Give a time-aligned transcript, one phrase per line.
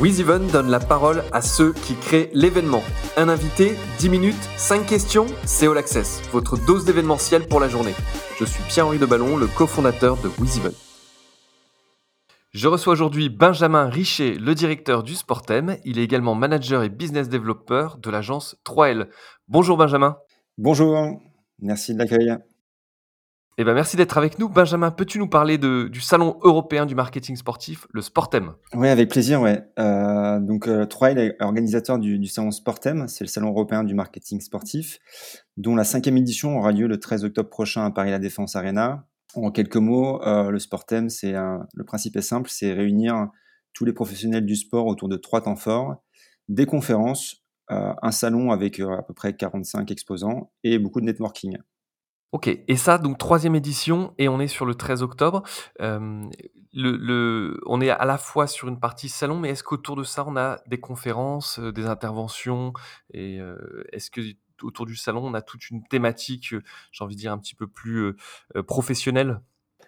[0.00, 2.82] WizEven donne la parole à ceux qui créent l'événement.
[3.16, 7.94] Un invité, 10 minutes, 5 questions, c'est All Access, votre dose d'événementiel pour la journée.
[8.38, 10.72] Je suis Pierre-Henri Deballon, le cofondateur de WizEven.
[12.52, 15.76] Je reçois aujourd'hui Benjamin Richer, le directeur du Sportem.
[15.84, 19.08] Il est également manager et business developer de l'agence 3L.
[19.48, 20.16] Bonjour Benjamin.
[20.58, 21.20] Bonjour,
[21.58, 22.36] merci de l'accueil.
[23.60, 24.48] Eh ben, merci d'être avec nous.
[24.48, 28.52] Benjamin, peux-tu nous parler du Salon européen du marketing sportif, le Sportem?
[28.72, 29.42] Oui, avec plaisir.
[29.42, 29.64] Ouais.
[29.80, 33.08] Euh, donc, euh, est organisateur du, Salon Sportem.
[33.08, 35.00] C'est le Salon européen du marketing sportif,
[35.56, 39.08] dont la cinquième édition aura lieu le 13 octobre prochain à Paris La Défense Arena.
[39.34, 43.26] En quelques mots, euh, le Sportem, c'est le principe est simple, c'est réunir
[43.72, 45.96] tous les professionnels du sport autour de trois temps forts,
[46.48, 51.58] des conférences, euh, un salon avec à peu près 45 exposants et beaucoup de networking.
[52.32, 55.42] Ok, et ça, donc troisième édition, et on est sur le 13 octobre.
[55.80, 56.28] Euh,
[57.66, 60.36] on est à la fois sur une partie salon, mais est-ce qu'autour de ça, on
[60.36, 62.74] a des conférences, euh, des interventions,
[63.14, 63.56] et euh,
[63.92, 64.20] est-ce que
[64.62, 66.54] autour du salon, on a toute une thématique,
[66.92, 68.14] j'ai envie de dire, un petit peu plus
[68.66, 69.40] professionnelle?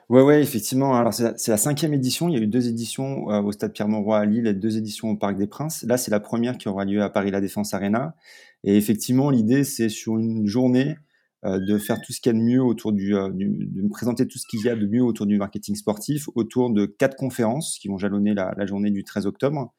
[0.08, 0.96] Oui, ouais, effectivement.
[0.96, 2.28] Alors, c'est la, cinquième édition.
[2.28, 5.16] Il y a eu deux éditions au Stade Pierre-Mauroy à Lille et deux éditions au
[5.16, 5.82] Parc des Princes.
[5.82, 8.14] Là, c'est la première qui aura lieu à Paris La Défense Arena.
[8.62, 10.96] Et effectivement, l'idée, c'est sur une journée
[11.44, 13.88] de faire tout ce qu'il y a de mieux autour du, euh, du, de me
[13.88, 17.16] présenter tout ce qu'il y a de mieux autour du marketing sportif, autour de quatre
[17.16, 19.72] conférences qui vont jalonner la, la journée du 13 octobre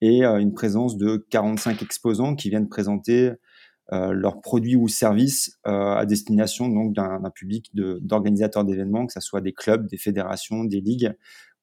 [0.00, 3.32] et euh, une présence de 45 exposants qui viennent présenter
[3.92, 9.20] euh, leurs produits ou services euh, à destination donc d'un public d'organisateurs d'événements, que ce
[9.20, 11.12] soit des clubs, des fédérations, des ligues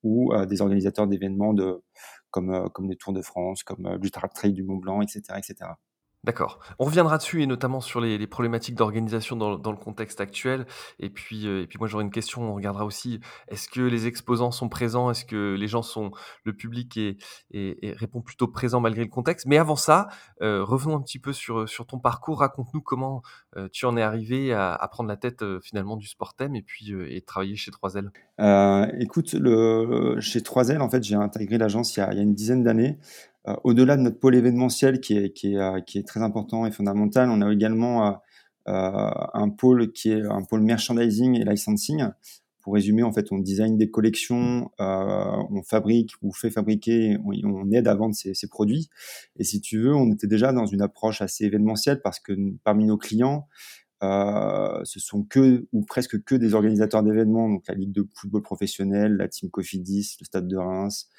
[0.04, 1.82] ou euh, des organisateurs d'événements de,
[2.30, 5.72] comme, comme les Tours de France, comme du Trail du Mont Blanc, etc., etc.
[6.24, 6.60] D'accord.
[6.78, 10.68] On reviendra dessus et notamment sur les, problématiques d'organisation dans, le contexte actuel.
[11.00, 12.44] Et puis, euh, et puis moi j'aurais une question.
[12.44, 15.10] On regardera aussi est-ce que les exposants sont présents?
[15.10, 16.12] Est-ce que les gens sont
[16.44, 17.18] le public et,
[17.50, 19.48] et, répond plutôt présent malgré le contexte?
[19.48, 20.10] Mais avant ça,
[20.44, 22.42] euh, revenons un petit peu sur sur ton parcours.
[22.42, 23.24] Raconte-nous comment
[23.58, 27.22] euh, tu en es arrivé à, prendre la tête finalement du Sportem et puis et
[27.22, 28.10] travailler chez 3L.
[29.00, 33.00] écoute, le, chez 3L en fait j'ai intégré l'agence il, y a une dizaine d'années.
[33.48, 36.66] Euh, au-delà de notre pôle événementiel qui est, qui, est, euh, qui est très important
[36.66, 38.20] et fondamental, on a également
[38.68, 42.06] euh, un pôle qui est un pôle merchandising et licensing.
[42.62, 47.88] Pour résumer, en fait, on design des collections, on fabrique ou fait fabriquer, on, aide
[47.88, 48.88] à vendre ces, produits.
[49.36, 52.86] Et si tu veux, on était déjà dans une approche assez événementielle parce que parmi
[52.86, 53.48] nos clients,
[54.04, 59.18] ce sont que ou presque que des organisateurs d'événements, donc la Ligue de football professionnel,
[59.18, 61.10] la Team Cofidis, le Stade de Reims,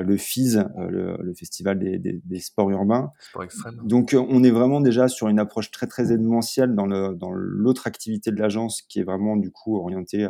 [0.00, 3.12] le FIS, euh, le, Festival des, sports urbains.
[3.84, 7.30] Donc euh, on est vraiment déjà sur une approche très très événementielle dans le dans
[7.30, 10.28] l'autre activité de l'agence qui est vraiment du coup orientée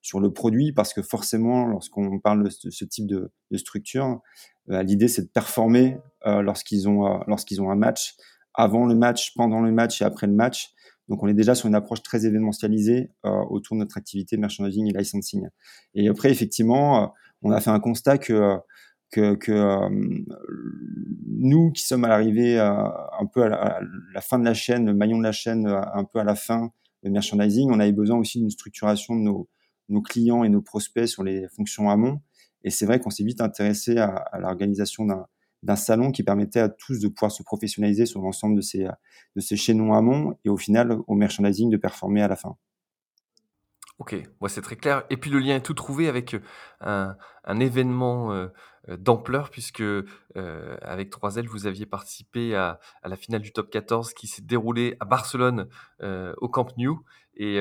[0.00, 4.20] sur le produit parce que forcément lorsqu'on parle de ce, type de, structure,
[4.68, 8.14] l'idée c'est de performer lorsqu'ils ont lorsqu'ils ont un match,
[8.54, 10.72] avant le match, pendant le match et après le match.
[11.08, 14.98] Donc on est déjà sur une approche très événementialisée autour de notre activité merchandising et
[14.98, 15.48] licensing.
[15.94, 18.58] Et après effectivement, on a fait un constat que
[19.12, 19.88] que, euh,
[21.26, 22.72] nous qui sommes à l'arrivée euh,
[23.18, 23.80] un peu à
[24.14, 26.34] la, fin de la chaîne, le maillon de la chaîne euh, un peu à la
[26.34, 29.48] fin, de merchandising, on avait besoin aussi d'une structuration de nos,
[29.88, 32.20] nos, clients et nos prospects sur les fonctions amont.
[32.62, 35.04] Et c'est vrai qu'on s'est vite intéressé à, à l'organisation
[35.62, 38.86] d'un salon qui permettait à tous de pouvoir se professionnaliser sur l'ensemble de ces,
[39.34, 42.56] de ces chaînons amont et au final au merchandising de performer à la fin.
[44.02, 45.04] Ok, moi c'est très clair.
[45.10, 46.34] Et puis le lien est tout trouvé avec
[46.80, 48.32] un, un événement
[48.88, 50.04] euh, d'ampleur puisque euh,
[50.82, 55.04] avec 3L, vous aviez participé à, la finale du top 14 qui s'est déroulée à
[55.04, 55.68] Barcelone
[56.02, 57.04] euh, au Camp Nou
[57.36, 57.56] et,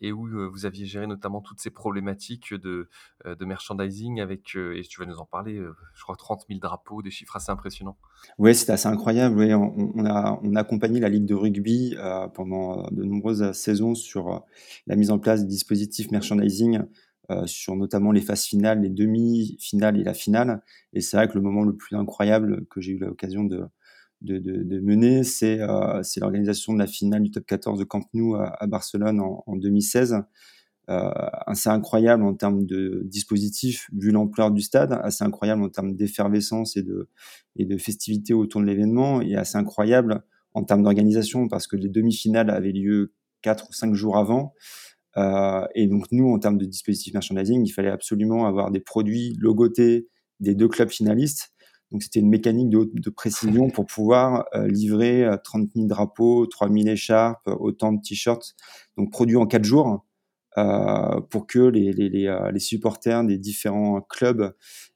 [0.00, 2.88] et, où vous aviez géré notamment toutes ces problématiques de,
[3.24, 5.60] de merchandising avec, et tu vas nous en parler,
[5.94, 7.96] je crois 30 000 drapeaux, des chiffres assez impressionnants.
[8.38, 9.36] Oui, c'était assez incroyable.
[9.38, 11.96] Oui, on, on, a, on a accompagné la Ligue de rugby
[12.34, 14.44] pendant de nombreuses saisons sur
[14.86, 16.82] la mise en place des dispositifs merchandising
[17.30, 20.60] euh, sur notamment les phases finales, les demi-finales et la finale.
[20.92, 23.64] Et c'est vrai que le moment le plus incroyable que j'ai eu l'occasion de,
[24.22, 28.04] de, de, de, mener, c'est euh, l'organisation de la finale du top 14 de Camp
[28.14, 30.22] Nou à, Barcelone en, en 2016.
[30.90, 31.10] Euh,
[31.46, 36.76] assez incroyable en termes de dispositifs vu l'ampleur du stade, assez incroyable en termes d'effervescence
[36.76, 37.08] et de,
[37.54, 41.88] et de festivité autour de l'événement, et assez incroyable en termes d'organisation parce que les
[41.88, 44.54] demi-finales avaient lieu quatre ou cinq jours avant.
[45.16, 49.36] Euh, et donc nous, en termes de dispositifs merchandising, il fallait absolument avoir des produits
[49.38, 50.08] logotés
[50.40, 51.52] des deux clubs finalistes.
[51.92, 56.68] Donc c'était une mécanique de, précision pour pouvoir euh, livrer 30 euh, 000 drapeaux, 3
[56.70, 58.54] 000 écharpes, autant de t-shirts,
[58.96, 60.04] donc produits en 4 jours.
[60.58, 64.54] euh, pour que les, les, les, euh, supporters des différents clubs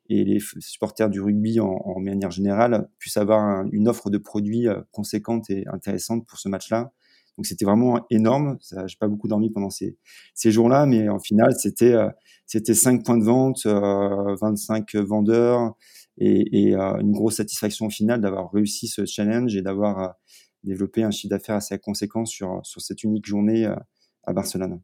[0.08, 4.69] et les supporters du rugby en, en manière générale puissent avoir une offre de produits
[4.93, 6.93] conséquente et intéressante pour ce match-là.
[7.37, 8.58] Donc c'était vraiment énorme.
[8.87, 9.96] J'ai pas beaucoup dormi pendant ces,
[10.34, 11.94] ces jours-là, mais en final c'était
[12.46, 15.75] c'était 5 points de vente, euh, 25 vendeurs
[16.18, 20.08] et, euh, une grosse satisfaction au final d'avoir réussi ce challenge et d'avoir euh,
[20.64, 23.76] développé un chiffre d'affaires assez conséquent sur, sur cette unique journée euh,
[24.24, 24.80] à Barcelone.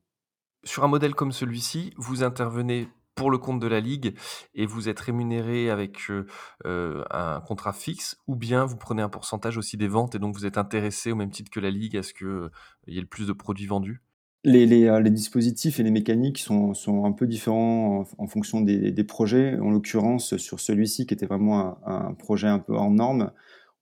[0.64, 4.16] Sur un modèle comme celui-ci, vous intervenez pour le compte de la ligue
[4.54, 9.58] et vous êtes rémunéré avec euh, un contrat fixe ou bien vous prenez un pourcentage
[9.58, 12.02] aussi des ventes et donc vous êtes intéressé au même titre que la ligue à
[12.02, 12.48] ce qu'il
[12.86, 14.02] il y ait le plus de produits vendus?
[14.44, 16.74] Les, les, dispositifs et les mécaniques sont,
[17.04, 19.58] un peu différents en, fonction des, projets.
[19.58, 23.30] En l'occurrence, sur celui-ci, qui était vraiment un, projet un peu hors norme,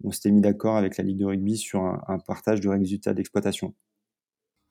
[0.04, 3.74] on s'était mis d'accord avec la Ligue de rugby sur un, partage de résultats d'exploitation.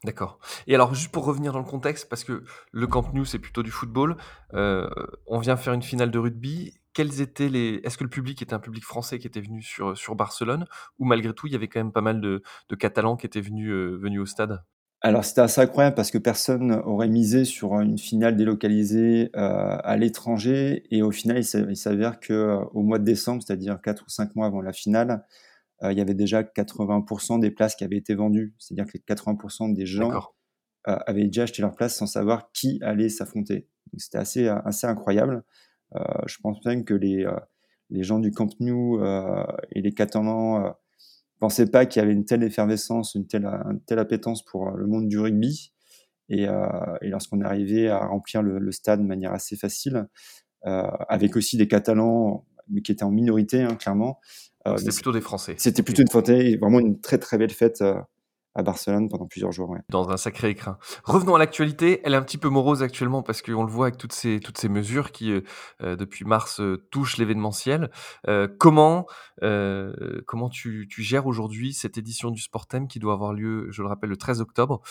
[0.06, 0.40] D'accord.
[0.66, 3.64] Et alors, juste pour revenir dans le contexte, parce que le Camp Nou, c'est plutôt
[3.64, 4.16] du football,
[4.54, 4.90] euh,
[5.28, 6.74] on vient faire une finale de rugby.
[6.98, 10.66] Est-ce que le public était un public français qui était venu sur, Barcelone
[11.00, 12.44] Ou malgré tout, il y avait quand même pas mal de,
[12.78, 14.64] Catalans qui étaient venus, euh, venus au stade?
[15.02, 19.96] Alors c'était assez incroyable parce que personne aurait misé sur une finale délocalisée euh, à
[19.96, 24.10] l'étranger et au final il s'avère que euh, au mois de décembre, c'est-à-dire 4 ou
[24.10, 25.26] 5 mois avant la finale,
[25.84, 29.16] euh, il y avait déjà 80% des places qui avaient été vendues, c'est-à-dire que les
[29.16, 30.12] 80% des gens
[30.90, 33.70] euh, avaient déjà acheté leur place sans savoir qui allait s'affronter.
[33.98, 35.44] C'était assez assez incroyable.
[36.28, 37.26] Je pense même que les
[37.90, 39.02] les gens du Camp Nou
[39.72, 40.76] et les Catalans
[41.40, 44.88] pensais pas qu'il y avait une telle effervescence, une telle, une telle appétence pour le
[44.88, 45.74] monde du rugby.
[46.30, 46.68] Et, euh,
[47.02, 50.08] et lorsqu'on est arrivé à remplir le, le, stade de manière assez facile,
[50.66, 54.20] euh, avec aussi des Catalans, mais qui étaient en minorité, hein, clairement.
[54.68, 55.56] Euh, c'était plutôt des Français.
[55.58, 57.96] C'était plutôt une fête, vraiment une très très belle fête euh,
[58.56, 59.70] à Barcelone pendant plusieurs jours.
[59.70, 59.80] Ouais.
[59.90, 60.78] Dans un sacré écrin.
[61.04, 62.02] Revenons à l'actualité.
[62.04, 64.58] Elle est un petit peu morose actuellement parce qu'on le voit avec toutes ces, toutes
[64.58, 65.42] ces mesures qui, euh,
[65.82, 67.92] euh depuis mars, euh, touchent l'événementiel.
[68.28, 69.06] Euh, comment,
[69.44, 73.82] euh, comment tu, tu gères aujourd'hui cette édition du Sportem qui doit avoir lieu, je
[73.82, 74.82] le rappelle, le 13 octobre?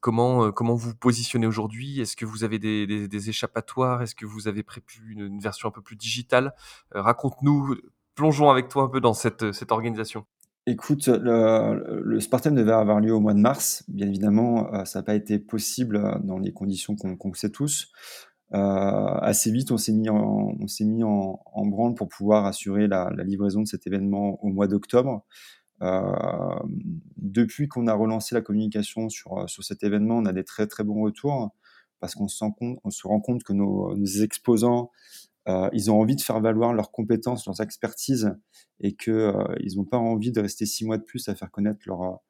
[0.00, 2.00] Comment, comment vous positionnez aujourd'hui?
[2.00, 4.02] Est-ce que vous avez des, des, des échappatoires?
[4.02, 6.54] Est-ce que vous avez prévu une, une, version un peu plus digitale?
[6.92, 7.76] Raconte-nous,
[8.14, 10.26] plongeons avec toi un peu dans cette, cette organisation.
[10.66, 13.84] Écoute, le, le Spartan devait avoir lieu au mois de mars.
[13.88, 17.50] Bien évidemment, euh, ça n'a pas été possible euh, dans les conditions qu'on qu sait
[17.50, 17.92] tous.
[18.54, 22.86] Euh, assez vite, on s'est mis, en, on mis en, en, branle pour pouvoir assurer
[22.86, 25.26] la, la, livraison de cet événement au mois d'octobre.
[25.82, 26.00] Euh,
[27.18, 30.84] depuis qu'on a relancé la communication sur, sur cet événement, on a des très très
[30.84, 31.50] bons retours
[32.00, 32.42] parce qu'on se,
[32.88, 34.90] se rend compte que nos exposants
[35.48, 38.34] euh, ils ont envie de faire valoir leurs compétences, leurs expertises,
[38.80, 41.50] et que euh, ils n'ont pas envie de rester six mois de plus à faire
[41.50, 42.20] connaître leur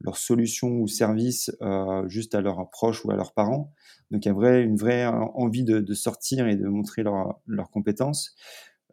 [0.00, 3.72] leurs solutions ou services euh, juste à leurs proches ou à leurs parents.
[4.10, 7.40] Donc il y a vrai, une vraie envie de, de sortir et de montrer leurs
[7.46, 8.34] leurs compétences.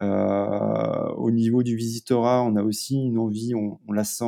[0.01, 4.25] Euh, au niveau du visitorat, on a aussi une envie, on, on la sent,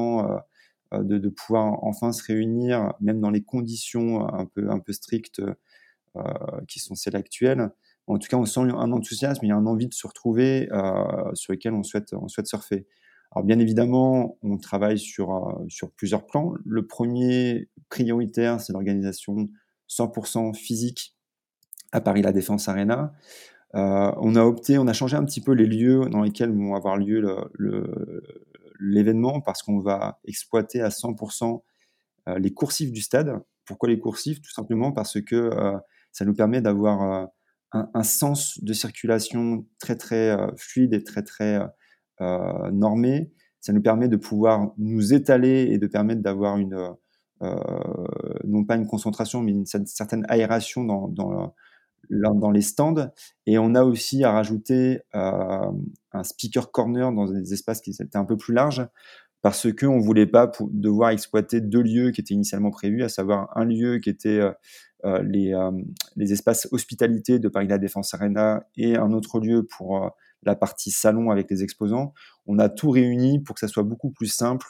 [0.94, 4.92] euh, de, de, pouvoir enfin se réunir, même dans les conditions un peu, un peu
[4.92, 5.42] strictes
[6.18, 7.70] euh, qui sont celles actuelles.
[8.08, 10.70] En tout cas, on sent un enthousiasme, il y a une envie de se retrouver
[10.72, 12.88] euh, sur lequel on souhaite, on souhaite surfer.
[13.34, 16.54] Alors bien évidemment, on travaille sur, euh, sur plusieurs plans.
[16.66, 19.50] Le premier prioritaire, c'est l'organisation
[19.90, 21.16] 100% physique
[21.94, 23.14] à Paris La Défense Arena.
[23.76, 26.76] Euh, on a opté, on a changé un petit peu les lieux dans lesquels vont
[26.76, 27.24] avoir lieu
[28.82, 31.62] l'événement parce qu'on va exploiter à 100%
[32.28, 33.40] euh, les coursifs du stade.
[33.64, 35.52] Pourquoi les coursifs Tout simplement parce que
[36.12, 37.30] ça nous permet d'avoir
[37.72, 41.60] un, sens de circulation très très euh, fluide et très très
[42.22, 43.32] euh, normé.
[43.60, 46.96] Ça nous permet de pouvoir nous étaler et de permettre d'avoir une
[47.44, 47.56] euh,
[48.46, 51.54] non pas une concentration mais une certaine aération dans, dans,
[52.10, 53.10] dans les stands.
[53.46, 55.72] Et on a aussi à rajouter euh,
[56.12, 58.88] un speaker corner dans des espaces qui étaient un peu plus larges
[59.42, 63.50] parce qu'on ne voulait pas devoir exploiter deux lieux qui étaient initialement prévus, à savoir
[63.58, 64.52] un lieu qui était euh,
[65.24, 65.72] les, euh,
[66.16, 70.10] les, espaces hospitalité de Paris La Défense Arena et un autre lieu pour euh,
[70.44, 72.14] la partie salon avec les exposants.
[72.46, 74.66] On a tout réuni pour que ça soit beaucoup plus simple,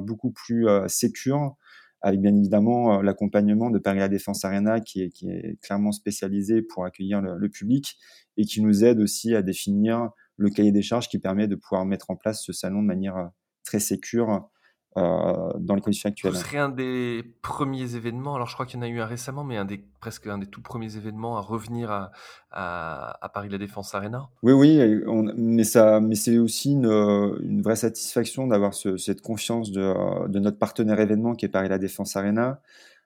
[0.00, 1.56] beaucoup plus sécure,
[2.00, 6.62] avec bien évidemment l'accompagnement de Paris La Défense Arena qui est, qui est clairement spécialisé
[6.62, 7.98] pour accueillir le, le, public
[8.38, 10.08] et qui nous aide aussi à définir
[10.38, 13.30] le cahier des charges qui permet de pouvoir mettre en place ce salon de manière
[13.62, 14.49] très sécure
[14.96, 16.34] euh, dans les conditions actuelles.
[16.34, 19.06] Ce serait un des premiers événements, alors je crois qu'il y en a eu un
[19.06, 22.10] récemment, mais un des, presque un des tout premiers événements à revenir à,
[22.50, 24.28] à, à Paris La Défense Arena.
[24.42, 29.20] Oui, oui, on, mais, ça, mais c'est aussi une, une, vraie satisfaction d'avoir ce, cette
[29.20, 32.60] confiance de, de, notre partenaire événement qui est Paris La Défense Arena.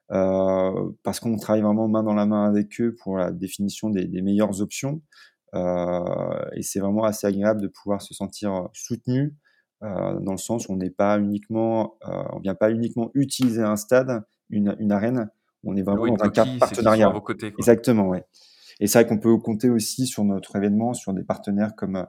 [0.08, 4.22] parce qu'on travaille vraiment main dans la main avec eux pour la définition des, des
[4.22, 5.02] meilleures options.
[5.52, 9.34] et c'est vraiment assez agréable de pouvoir se sentir soutenu
[9.84, 11.96] dans le sens où on n'est pas uniquement,
[12.32, 15.28] on vient pas uniquement utiliser un stade, une, une arène,
[15.62, 17.12] on est vraiment dans un cadre partenariat.
[17.58, 18.24] Exactement, ouais.
[18.80, 22.06] Et c'est vrai qu'on peut compter aussi sur notre événement, sur des partenaires comme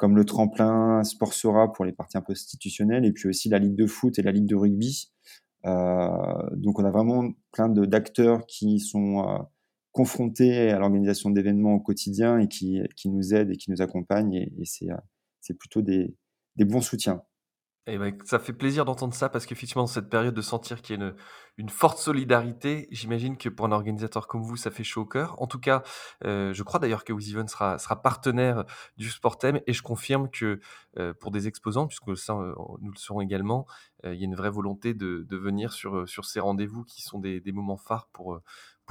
[0.00, 3.58] comme le tremplin Sport Sora pour les parties un peu institutionnelles, et puis aussi la
[3.58, 5.12] Ligue de foot et la Ligue de rugby.
[5.66, 6.08] Euh,
[6.56, 9.38] donc on a vraiment plein d'acteurs qui sont euh,
[9.92, 14.32] confrontés à l'organisation d'événements au quotidien et qui, qui, nous aident et qui nous accompagnent,
[14.32, 16.16] et, et c'est euh, plutôt des,
[16.56, 17.22] des bons soutiens.
[17.86, 21.00] Et ben, ça fait plaisir d'entendre ça parce qu'effectivement, dans cette période, de sentir qu'il
[21.00, 21.12] y a
[21.56, 25.40] une, forte solidarité, j'imagine que pour un organisateur comme vous, ça fait chaud au cœur.
[25.42, 25.82] En tout cas,
[26.24, 28.64] euh, je crois d'ailleurs que WizEven sera, partenaire
[28.96, 30.60] du Sportem et je confirme que
[30.98, 33.66] euh, pour des exposants, puisque ça, euh, nous le serons également,
[34.04, 37.76] il y a une vraie volonté de, venir sur, ces rendez-vous qui sont des moments
[37.76, 38.40] phares pour,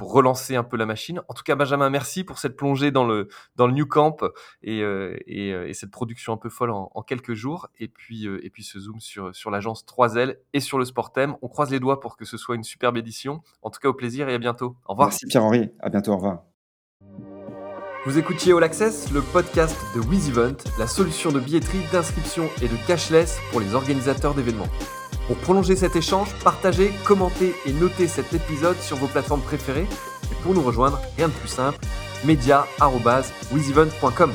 [0.00, 1.20] pour relancer un peu la machine.
[1.28, 4.24] En tout cas, Benjamin, merci pour cette plongée dans le, dans le New Camp
[4.62, 7.68] et, euh, euh, et, cette production un peu folle en, quelques jours.
[7.78, 11.36] Et puis, euh, et puis ce zoom sur, sur l'agence 3L et sur le Sportem.
[11.42, 13.42] On croise les doigts pour que ce soit une superbe édition.
[13.60, 14.74] En tout cas, au plaisir et à bientôt.
[14.86, 15.08] Au revoir.
[15.08, 15.68] Merci Pierre-Henri.
[15.80, 16.12] À bientôt.
[16.12, 16.44] Au revoir.
[18.06, 22.86] Vous écoutiez All Access, le podcast de WizEvent, la solution de billetterie, d'inscription et de
[22.86, 24.68] cashless pour les organisateurs d'événements.
[25.30, 29.86] Pour prolonger cet échange, partagez, commentez et notez cet épisode sur vos plateformes préférées.
[30.24, 31.78] Et pour nous rejoindre, rien de plus simple,
[32.24, 34.32] media.wizevent.com.